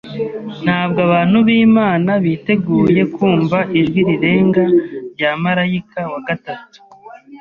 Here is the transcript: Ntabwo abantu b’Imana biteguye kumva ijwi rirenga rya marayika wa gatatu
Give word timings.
Ntabwo 0.63 0.99
abantu 1.07 1.37
b’Imana 1.47 2.11
biteguye 2.23 3.01
kumva 3.15 3.57
ijwi 3.79 4.01
rirenga 4.07 4.63
rya 5.13 5.31
marayika 5.41 5.99
wa 6.11 6.19
gatatu 6.27 6.77